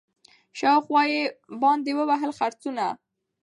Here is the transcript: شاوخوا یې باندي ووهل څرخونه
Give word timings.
شاوخوا 0.59 1.01
یې 1.13 1.21
باندي 1.61 1.93
ووهل 1.95 2.31
څرخونه 2.39 2.85